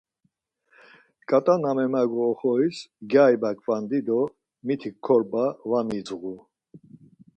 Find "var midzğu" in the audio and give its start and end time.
5.69-6.33